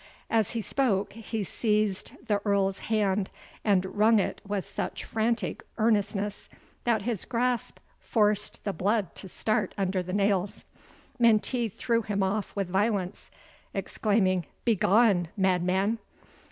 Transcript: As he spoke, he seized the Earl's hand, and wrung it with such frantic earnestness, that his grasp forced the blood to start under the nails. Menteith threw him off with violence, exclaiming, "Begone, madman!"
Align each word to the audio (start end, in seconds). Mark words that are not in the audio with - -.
As 0.31 0.53
he 0.57 0.63
spoke, 0.63 1.13
he 1.13 1.43
seized 1.43 2.13
the 2.25 2.41
Earl's 2.43 2.79
hand, 2.79 3.29
and 3.63 3.85
wrung 3.85 4.17
it 4.17 4.41
with 4.47 4.65
such 4.65 5.03
frantic 5.05 5.61
earnestness, 5.77 6.49
that 6.85 7.03
his 7.03 7.23
grasp 7.23 7.77
forced 7.99 8.63
the 8.63 8.73
blood 8.73 9.13
to 9.13 9.29
start 9.29 9.75
under 9.77 10.01
the 10.01 10.11
nails. 10.11 10.65
Menteith 11.19 11.77
threw 11.77 12.01
him 12.01 12.23
off 12.23 12.55
with 12.55 12.67
violence, 12.67 13.29
exclaiming, 13.75 14.47
"Begone, 14.65 15.27
madman!" 15.37 15.99